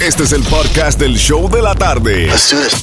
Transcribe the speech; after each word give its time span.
Este 0.00 0.22
es 0.22 0.32
el 0.32 0.44
podcast 0.44 1.00
del 1.00 1.16
show 1.16 1.50
de 1.50 1.60
la 1.60 1.74
tarde. 1.74 2.30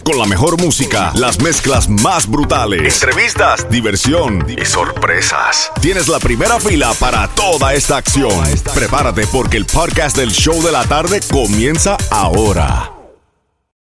Con 0.04 0.20
la 0.20 0.26
mejor 0.26 0.62
música, 0.62 1.14
las 1.16 1.42
mezclas 1.42 1.88
más 1.88 2.28
brutales, 2.30 3.02
entrevistas, 3.02 3.70
diversión 3.70 4.46
y 4.50 4.66
sorpresas. 4.66 5.72
Tienes 5.82 6.10
la 6.10 6.20
primera 6.20 6.60
fila 6.60 6.94
para 7.00 7.30
toda 7.30 7.74
esta 7.74 7.96
acción. 7.98 8.44
Prepárate 8.74 9.26
porque 9.28 9.56
el 9.56 9.66
podcast 9.66 10.18
del 10.18 10.32
show 10.32 10.62
de 10.62 10.74
la 10.74 10.84
tarde 10.84 11.22
comienza 11.32 11.96
ahora. 12.12 12.92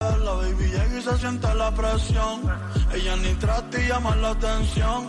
La 0.01 0.33
baby 0.35 0.67
llega 0.69 0.99
y 0.99 1.03
se 1.03 1.19
siente 1.19 1.53
la 1.55 1.75
presión. 1.75 2.43
Ella 2.95 3.17
ni 3.17 3.35
trata 3.35 3.81
y 3.81 3.89
llama 3.89 4.15
la 4.15 4.31
atención. 4.31 5.09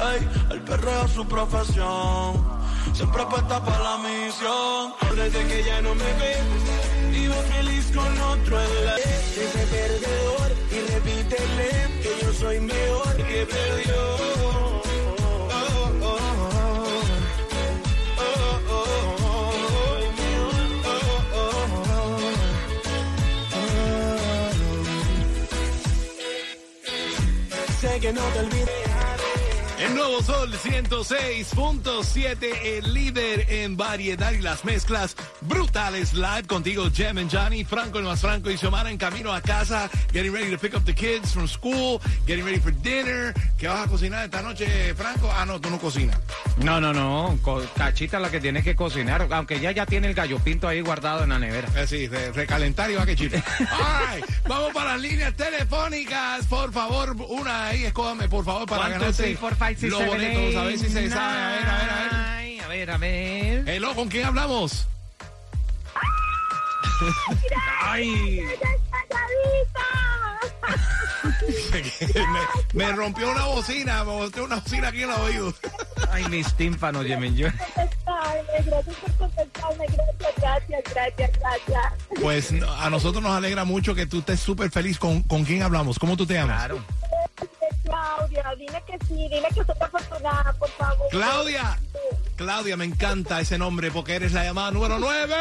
Ey, 0.00 0.26
el 0.50 0.62
perreo 0.62 1.04
es 1.04 1.12
su 1.12 1.26
profesión. 1.26 2.42
Siempre 2.94 3.22
apuesta 3.22 3.62
para 3.62 3.78
la 3.78 3.98
misión. 3.98 4.94
Desde 5.14 5.46
que 5.46 5.62
ya 5.62 5.82
no 5.82 5.94
me 5.94 6.04
ve, 6.04 6.36
vivo 7.20 7.34
feliz 7.54 7.84
con 7.94 8.20
otro 8.32 8.62
en 8.62 8.84
la 8.86 8.96
Ese 8.96 9.66
perdedor 9.76 10.48
y 10.70 10.78
repítele 10.92 11.68
que 12.02 12.12
yo 12.22 12.32
soy 12.32 12.60
mejor 12.60 13.16
que 13.16 13.46
perdió. 13.46 14.00
Que 28.00 28.14
no 28.14 28.22
te 28.32 28.38
olvides. 28.38 28.89
El 29.80 29.94
nuevo 29.94 30.22
Sol 30.22 30.52
106.7, 30.52 32.36
el 32.64 32.92
líder 32.92 33.46
en 33.48 33.78
variedad 33.78 34.30
y 34.32 34.42
las 34.42 34.62
mezclas 34.66 35.16
brutales 35.40 36.12
live 36.12 36.42
contigo, 36.46 36.90
Jem 36.94 37.16
and 37.16 37.34
Johnny, 37.34 37.64
Franco 37.64 37.98
el 37.98 38.04
más 38.04 38.20
Franco 38.20 38.50
y 38.50 38.58
Xiomara 38.58 38.90
en 38.90 38.98
camino 38.98 39.32
a 39.32 39.40
casa, 39.40 39.88
getting 40.12 40.34
ready 40.34 40.50
to 40.50 40.58
pick 40.58 40.74
up 40.74 40.84
the 40.84 40.94
kids 40.94 41.32
from 41.32 41.48
school, 41.48 41.98
getting 42.26 42.44
ready 42.44 42.58
for 42.58 42.74
dinner. 42.82 43.32
¿Qué 43.56 43.68
vas 43.68 43.86
a 43.86 43.90
cocinar 43.90 44.26
esta 44.26 44.42
noche, 44.42 44.94
Franco? 44.94 45.30
Ah, 45.32 45.46
no, 45.46 45.58
tú 45.58 45.70
no 45.70 45.78
cocinas. 45.78 46.18
No, 46.58 46.78
no, 46.78 46.92
no. 46.92 47.38
Cachita 47.74 48.20
la 48.20 48.30
que 48.30 48.40
tienes 48.40 48.64
que 48.64 48.76
cocinar. 48.76 49.26
Aunque 49.30 49.60
ya 49.60 49.72
ya 49.72 49.86
tiene 49.86 50.08
el 50.08 50.14
gallo 50.14 50.38
pinto 50.40 50.68
ahí 50.68 50.82
guardado 50.82 51.24
en 51.24 51.30
la 51.30 51.38
nevera. 51.38 51.68
Eh, 51.76 51.86
sí, 51.86 52.06
recalentar 52.06 52.90
y 52.90 52.96
va 52.96 53.06
que 53.06 53.16
chile. 53.16 53.42
Right, 53.60 54.24
vamos 54.46 54.72
para 54.74 54.92
las 54.92 55.00
líneas 55.00 55.34
telefónicas. 55.34 56.46
Por 56.46 56.72
favor, 56.72 57.16
una 57.28 57.68
ahí, 57.68 57.84
escójame, 57.84 58.28
por 58.28 58.44
favor, 58.44 58.66
para 58.68 58.84
two, 58.84 58.92
ganarte 58.92 59.22
three, 59.22 59.36
seven, 59.76 60.06
boletos. 60.06 60.56
A 60.56 60.64
ver 60.64 60.78
si 60.78 60.88
se 60.88 61.10
sabe. 61.10 61.38
A 61.38 61.50
ver, 61.50 61.68
a 61.68 61.78
ver, 61.78 61.90
a 61.90 61.98
ver. 62.40 62.60
A 62.62 62.68
ver, 62.68 62.90
a 62.90 62.98
ver. 62.98 63.68
Hello, 63.68 63.94
¿con 63.94 64.08
quién 64.08 64.26
hablamos? 64.26 64.86
Ay, 67.82 68.42
me, 72.74 72.84
me 72.84 72.92
rompió 72.92 73.30
una 73.30 73.46
bocina, 73.46 74.04
me 74.04 74.12
volteó 74.12 74.44
una 74.44 74.56
bocina 74.56 74.88
aquí 74.88 75.02
en 75.02 75.10
el 75.10 75.20
oído. 75.20 75.54
Ay, 76.10 76.24
mis 76.28 76.52
tímpanos, 76.54 77.06
Yemen. 77.06 77.36
Yo. 77.36 77.48
gracias 78.66 78.96
por 78.96 79.12
contestarme, 79.16 79.86
gracias, 79.86 80.36
gracias, 80.36 80.82
gracias, 80.92 81.30
gracias. 81.40 81.92
Pues 82.20 82.52
a 82.78 82.90
nosotros 82.90 83.22
nos 83.22 83.32
alegra 83.32 83.64
mucho 83.64 83.94
que 83.94 84.06
tú 84.06 84.18
estés 84.20 84.40
súper 84.40 84.70
feliz. 84.70 84.98
¿Con, 84.98 85.22
¿Con 85.22 85.44
quién 85.44 85.62
hablamos? 85.62 85.98
¿Cómo 85.98 86.16
tú 86.16 86.26
te 86.26 86.34
llamas? 86.34 86.58
Claro. 86.58 86.84
Claudia, 88.30 88.54
dime 88.56 88.82
que 88.86 89.06
sí, 89.06 89.28
dime 89.28 89.48
que 89.48 89.64
soy 89.64 89.74
afortunada, 89.80 90.52
por 90.52 90.68
favor. 90.70 91.08
Claudia. 91.10 91.78
Claudia, 92.36 92.76
me 92.76 92.84
encanta 92.84 93.40
ese 93.40 93.58
nombre 93.58 93.90
porque 93.90 94.14
eres 94.14 94.32
la 94.32 94.44
llamada 94.44 94.70
número 94.70 94.98
9. 94.98 95.34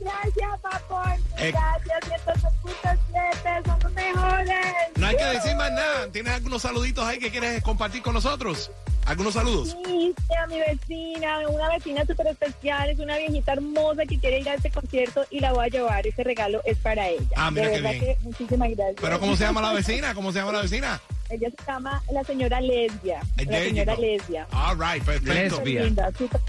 Gracias, 0.00 0.60
papá. 0.62 1.16
Eh. 1.38 1.52
Gracias, 1.52 2.24
106.7, 2.26 3.66
son 3.66 3.78
los 3.82 3.92
mejores. 3.92 4.66
No 4.96 5.06
hay 5.06 5.16
que 5.16 5.24
decir 5.24 5.56
más 5.56 5.70
nada. 5.72 6.10
¿Tienes 6.12 6.32
algunos 6.34 6.62
saluditos 6.62 7.04
ahí 7.04 7.18
que 7.18 7.30
quieres 7.30 7.62
compartir 7.62 8.02
con 8.02 8.14
nosotros? 8.14 8.70
¿Algunos 9.06 9.34
saludos? 9.34 9.76
Sí, 9.86 10.14
sí, 10.16 10.34
a 10.42 10.46
mi 10.46 10.58
vecina, 10.60 11.48
una 11.48 11.68
vecina 11.70 12.04
súper 12.06 12.28
especial, 12.28 12.90
es 12.90 12.98
una 12.98 13.16
viejita 13.16 13.54
hermosa 13.54 14.04
que 14.06 14.18
quiere 14.18 14.40
ir 14.40 14.48
a 14.48 14.54
este 14.54 14.70
concierto 14.70 15.24
y 15.30 15.40
la 15.40 15.52
voy 15.52 15.64
a 15.64 15.68
llevar. 15.68 16.06
Ese 16.06 16.22
regalo 16.22 16.60
es 16.64 16.78
para 16.78 17.08
ella. 17.08 17.24
Ah, 17.34 17.50
mira 17.50 17.68
De 17.68 17.74
qué 17.74 17.80
verdad 17.80 18.00
bien. 18.00 18.16
que 18.16 18.22
muchísimas 18.22 18.70
gracias. 18.70 18.96
¿Pero 19.00 19.18
cómo 19.20 19.36
se 19.36 19.44
llama 19.44 19.62
la 19.62 19.72
vecina? 19.72 20.14
¿Cómo 20.14 20.32
se 20.32 20.38
llama 20.38 20.52
la 20.52 20.62
vecina? 20.62 21.00
Ella 21.30 21.48
se 21.50 21.64
llama 21.66 22.02
la 22.12 22.24
señora 22.24 22.60
Lesbia. 22.60 23.20
La 23.36 23.58
señora. 23.58 23.94
Lesbia. 23.96 24.46
All 24.52 24.76
right, 24.78 25.02
perfecto. 25.02 25.32
Lesbia. 25.32 25.82
Linda, 25.84 26.10
súper 26.16 26.40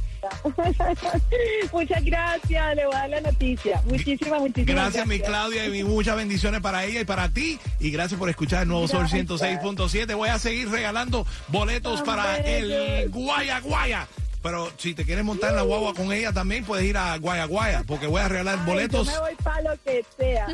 Muchas 1.74 2.04
gracias, 2.04 2.76
le 2.76 2.86
voy 2.86 2.96
a 2.96 3.00
dar 3.00 3.10
la 3.10 3.22
noticia. 3.22 3.82
Muchísimas, 3.86 4.40
muchísimas 4.40 4.76
Gracias, 4.76 5.08
mi 5.08 5.20
Claudia, 5.20 5.66
y 5.66 5.84
muchas 5.84 6.16
bendiciones 6.16 6.62
para 6.62 6.86
ella 6.86 7.02
y 7.02 7.06
para 7.06 7.30
ti. 7.30 7.60
Y 7.80 7.92
gracias 7.92 8.20
por 8.20 8.30
escuchar 8.30 8.64
el 8.64 8.68
nuevo 8.68 8.88
Sol 8.88 9.08
Gracias. 9.10 9.28
106.7. 9.28 10.16
Voy 10.16 10.30
a 10.30 10.40
seguir 10.40 10.70
regalando 10.70 11.26
boletos 11.48 12.02
para 12.02 12.38
el. 12.38 13.10
Guaya 13.10 13.60
Guaya. 13.60 14.08
Pero 14.42 14.72
si 14.78 14.96
te 14.96 15.06
quieres 15.06 15.24
montar 15.24 15.52
en 15.52 15.58
la 15.58 15.62
guagua 15.62 15.94
con 15.94 16.12
ella 16.12 16.34
también, 16.34 16.66
puedes 16.66 16.86
ir 16.86 16.98
a 16.98 17.16
Guaya 17.18 17.46
Guaya, 17.46 17.84
porque 17.86 18.08
voy 18.08 18.22
a 18.22 18.28
regalar 18.28 18.58
Ay, 18.60 18.66
boletos. 18.66 19.08
Yo 19.08 19.14
me 19.14 19.20
voy 19.20 19.36
para 19.44 19.62
lo 19.62 19.82
que 19.84 20.04
sea. 20.18 20.48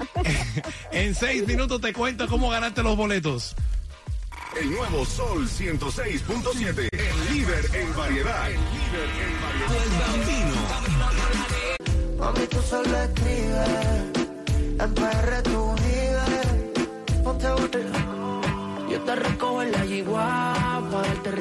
En 0.91 1.15
seis 1.15 1.47
minutos 1.47 1.79
te 1.79 1.93
cuento 1.93 2.27
cómo 2.27 2.49
ganarte 2.49 2.83
los 2.83 2.97
boletos. 2.97 3.55
El 4.59 4.71
nuevo 4.71 5.05
Sol 5.05 5.47
106.7, 5.47 6.89
el 6.91 7.33
líder 7.33 7.69
en 7.75 7.95
variedad. 7.95 8.49
El 8.49 8.55
líder 8.55 9.09
en 9.23 9.41
variedad. 9.41 10.17
Mami, 12.17 12.47
tú 12.47 12.61
solo 12.61 12.97
escribes, 12.97 13.69
en 14.79 14.93
PR 14.95 15.43
tú 15.43 15.75
vives. 15.75 16.47
Ponte 17.23 17.45
a. 17.45 17.55
Yo 18.89 18.99
te 19.01 19.15
recojo 19.15 19.61
en 19.61 19.71
la 19.73 19.85
yigua 19.85 20.81
para 20.91 21.07
darte 21.07 21.31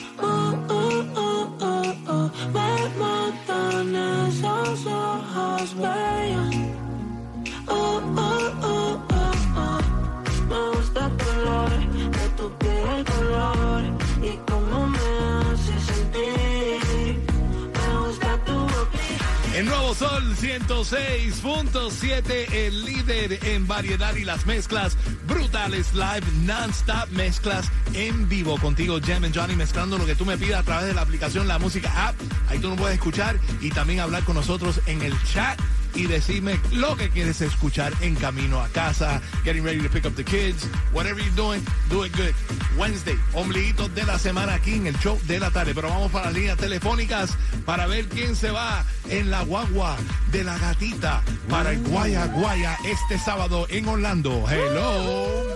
El 19.56 19.64
nuevo 19.64 19.94
Sol 19.94 20.36
106.7, 20.36 22.52
el 22.52 22.84
líder 22.84 23.38
en 23.42 23.66
variedad 23.66 24.14
y 24.14 24.22
las 24.22 24.44
mezclas 24.44 24.98
brutales 25.26 25.94
live, 25.94 26.26
non-stop 26.44 27.08
mezclas 27.12 27.70
en 27.94 28.28
vivo 28.28 28.58
contigo, 28.58 28.98
Jam 29.02 29.24
and 29.24 29.34
Johnny, 29.34 29.56
mezclando 29.56 29.96
lo 29.96 30.04
que 30.04 30.14
tú 30.14 30.26
me 30.26 30.36
pidas 30.36 30.60
a 30.60 30.62
través 30.62 30.88
de 30.88 30.92
la 30.92 31.00
aplicación 31.00 31.48
La 31.48 31.58
Música 31.58 32.08
App. 32.08 32.16
Ahí 32.50 32.58
tú 32.58 32.68
nos 32.68 32.78
puedes 32.78 32.96
escuchar 32.96 33.40
y 33.62 33.70
también 33.70 34.00
hablar 34.00 34.24
con 34.24 34.34
nosotros 34.34 34.82
en 34.84 35.00
el 35.00 35.14
chat 35.24 35.58
y 35.96 36.06
decirme 36.06 36.60
lo 36.72 36.96
que 36.96 37.08
quieres 37.08 37.40
escuchar 37.40 37.92
en 38.00 38.14
camino 38.14 38.60
a 38.60 38.68
casa, 38.68 39.20
getting 39.44 39.64
ready 39.64 39.80
to 39.80 39.88
pick 39.88 40.04
up 40.04 40.14
the 40.14 40.24
kids, 40.24 40.68
whatever 40.92 41.20
you're 41.20 41.34
doing, 41.34 41.62
do 41.88 42.04
it 42.04 42.14
good. 42.16 42.34
Wednesday, 42.78 43.18
ombliguito 43.34 43.88
de 43.88 44.04
la 44.04 44.18
semana 44.18 44.54
aquí 44.54 44.74
en 44.74 44.86
el 44.86 44.98
show 44.98 45.18
de 45.26 45.40
la 45.40 45.50
tarde. 45.50 45.74
Pero 45.74 45.88
vamos 45.88 46.12
para 46.12 46.26
las 46.26 46.34
líneas 46.34 46.58
telefónicas 46.58 47.36
para 47.64 47.86
ver 47.86 48.08
quién 48.08 48.36
se 48.36 48.50
va 48.50 48.84
en 49.08 49.30
la 49.30 49.42
guagua 49.42 49.96
de 50.30 50.44
la 50.44 50.58
gatita 50.58 51.22
para 51.48 51.72
el 51.72 51.82
Guaya 51.82 52.26
Guaya 52.26 52.78
este 52.84 53.18
sábado 53.18 53.66
en 53.70 53.88
Orlando. 53.88 54.44
Hello. 54.48 55.46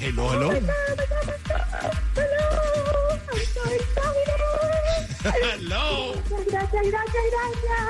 Hello, 0.00 0.32
hello. 0.32 0.52
Hello. 5.34 6.12
Gracias, 6.28 6.72
gracias, 6.72 6.92
gracias. 6.92 7.86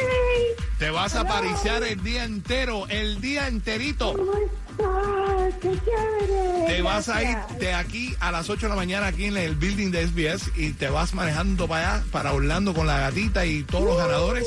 Hey, 0.00 0.64
Te 0.78 0.90
vas 0.90 1.14
a 1.14 1.24
pariciar 1.24 1.82
el 1.84 2.02
día 2.02 2.24
entero, 2.24 2.86
el 2.88 3.20
día 3.20 3.48
enterito. 3.48 4.14
¿Cómo 4.14 4.32
estás? 4.32 5.54
¡Qué 5.60 5.78
chévere! 5.84 6.66
Te 6.66 6.82
vas 6.82 7.08
a 7.08 7.22
ir 7.22 7.36
de 7.58 7.74
aquí 7.74 8.14
a 8.20 8.32
las 8.32 8.48
8 8.50 8.62
de 8.62 8.68
la 8.70 8.76
mañana 8.76 9.08
aquí 9.08 9.26
en 9.26 9.36
el 9.36 9.54
building 9.56 9.90
de 9.90 10.06
SBS 10.06 10.50
y 10.56 10.72
te 10.72 10.88
vas 10.88 11.14
manejando 11.14 11.68
para 11.68 11.94
allá, 11.94 12.04
para 12.10 12.32
Orlando 12.32 12.74
con 12.74 12.86
la 12.86 12.98
gatita 12.98 13.46
y 13.46 13.62
todos 13.62 13.84
los 13.84 13.96
ganadores. 13.96 14.46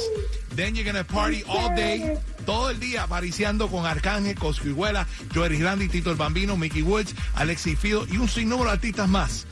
Then 0.56 0.76
you're 0.76 0.86
gonna 0.86 1.04
party 1.04 1.44
all 1.48 1.74
day, 1.76 2.18
todo 2.46 2.70
el 2.70 2.80
día 2.80 3.08
pariciando 3.08 3.70
con 3.70 3.86
Arcángel, 3.86 4.36
Cosquihuela, 4.36 5.08
Joey 5.34 5.58
Grandi, 5.58 5.88
Tito 5.88 6.12
el 6.12 6.18
Bambino, 6.18 6.58
Mickey 6.58 6.84
Woods, 6.84 7.16
Alexis 7.36 7.80
Fido 7.80 8.06
y 8.12 8.18
un 8.18 8.30
sinnúmero 8.30 8.70
de 8.70 8.74
artistas 8.76 9.10
más. 9.10 9.48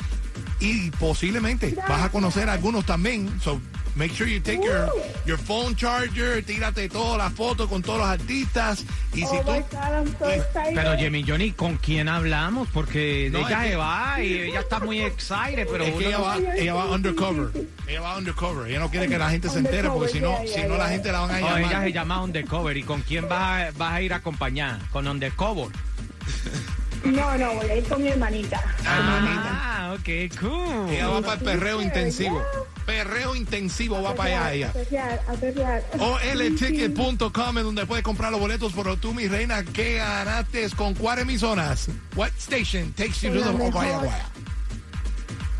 Y 0.59 0.91
posiblemente 0.91 1.75
vas 1.87 2.03
a 2.03 2.09
conocer 2.09 2.49
a 2.49 2.53
algunos 2.53 2.85
también. 2.85 3.29
So, 3.41 3.59
Make 3.93 4.13
sure 4.15 4.25
you 4.25 4.39
take 4.39 4.61
your, 4.63 4.89
your 5.25 5.37
phone 5.37 5.75
charger, 5.75 6.41
tírate 6.45 6.87
todas 6.87 7.17
las 7.17 7.33
fotos 7.33 7.67
con 7.67 7.81
todos 7.81 7.99
los 7.99 8.07
artistas. 8.07 8.85
Y 9.13 9.17
si 9.17 9.25
Oh 9.25 9.41
tú. 9.41 9.51
God, 9.51 10.29
Eh, 10.29 10.35
excited. 10.37 10.75
Pero 10.75 10.97
Jimmy 10.97 11.25
Johnny, 11.27 11.51
¿con 11.51 11.75
quién 11.75 12.07
hablamos? 12.07 12.69
Porque 12.71 13.27
No, 13.33 13.39
ella 13.45 13.63
se 13.63 13.75
va 13.75 14.23
y 14.23 14.33
ella 14.43 14.61
está 14.61 14.79
muy 14.79 15.01
excited, 15.01 15.67
pero 15.69 15.83
Es 15.83 15.91
que 15.91 15.97
uno 15.97 16.07
ella 16.07 16.19
va, 16.19 16.37
ella 16.55 16.73
va 16.73 16.85
undercover. 16.85 17.51
Ella 17.85 17.99
va 17.99 18.17
undercover. 18.17 18.69
Ella 18.69 18.79
no 18.79 18.89
quiere 18.89 19.09
que 19.09 19.17
la 19.17 19.29
gente 19.29 19.49
se 19.49 19.59
entere 19.59 19.89
porque 19.89 20.07
si 20.13 20.21
no, 20.21 20.37
si 20.47 20.53
yeah, 20.53 20.67
no 20.69 20.77
la 20.77 20.87
gente 20.87 21.11
la 21.11 21.19
van 21.19 21.31
a 21.31 21.33
Oh, 21.33 21.57
ella 21.57 21.67
llamar. 21.67 21.83
se 21.83 21.91
llama 21.91 22.21
Undercover. 22.23 22.77
¿Y 22.77 22.83
con 22.83 23.01
quién 23.01 23.27
vas 23.27 23.41
a, 23.67 23.71
vas 23.77 23.91
a 23.91 24.01
ir 24.01 24.13
acompañada? 24.13 24.79
¿Con 24.93 25.05
Undercover? 25.05 25.67
No, 27.03 27.37
no, 27.37 27.55
voy 27.55 27.69
a 27.69 27.75
ir 27.77 27.83
con 27.85 28.01
mi 28.01 28.09
hermanita. 28.09 28.63
Ah, 28.85 29.95
ok, 29.95 30.39
cool. 30.39 30.89
Ella 30.89 31.07
va 31.07 31.21
para 31.21 31.33
el 31.33 31.39
perreo 31.39 31.81
intensivo. 31.81 32.41
Perreo 32.85 33.35
intensivo 33.35 34.01
va 34.01 34.15
para 34.15 34.47
allá 34.47 34.53
ella. 34.53 34.69
A 34.69 34.73
perrear, 34.73 35.21
a 35.27 35.33
perrear. 35.33 35.83
OLTicket.com 35.99 37.57
es 37.57 37.63
donde 37.63 37.85
puedes 37.85 38.03
comprar 38.03 38.31
los 38.31 38.39
boletos. 38.39 38.73
Pero 38.75 38.97
tú, 38.97 39.13
mi 39.13 39.27
reina, 39.27 39.63
¿qué 39.63 39.95
ganaste 39.95 40.69
con 40.71 40.93
cuáles 40.93 41.23
emisoras? 41.23 41.89
What 42.15 42.31
station 42.37 42.91
takes 42.93 43.21
you 43.21 43.33
to 43.33 43.41
Con 43.41 43.57
the. 43.57 43.69
Guaya 43.71 43.97
Guaya? 43.97 44.25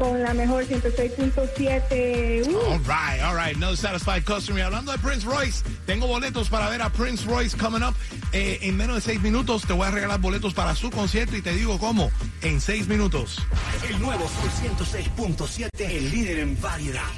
Con 0.01 0.23
la 0.23 0.33
mejor 0.33 0.65
106.7. 0.65 2.47
Uh, 2.47 2.57
All 2.71 2.79
right, 2.79 3.21
all 3.23 3.35
right. 3.35 3.55
No 3.55 3.75
satisfied 3.75 4.23
customer. 4.25 4.63
Hablando 4.63 4.91
de 4.91 4.97
Prince 4.97 5.23
Royce, 5.23 5.63
tengo 5.85 6.07
boletos 6.07 6.49
para 6.49 6.69
ver 6.69 6.81
a 6.81 6.89
Prince 6.89 7.23
Royce 7.23 7.55
coming 7.55 7.83
up. 7.83 7.93
Eh, 8.33 8.57
en 8.63 8.77
menos 8.77 8.95
de 8.95 9.01
seis 9.01 9.21
minutos 9.21 9.61
te 9.61 9.73
voy 9.73 9.85
a 9.85 9.91
regalar 9.91 10.19
boletos 10.19 10.55
para 10.55 10.73
su 10.73 10.89
concierto 10.89 11.37
y 11.37 11.43
te 11.43 11.53
digo 11.53 11.77
cómo. 11.77 12.09
En 12.41 12.59
seis 12.61 12.87
minutos. 12.87 13.37
El 13.87 13.99
nuevo 13.99 14.27
Sol 14.27 14.49
106.7, 15.15 15.69
el 15.77 16.09
líder 16.09 16.39
en 16.39 16.59
variedad. 16.59 17.03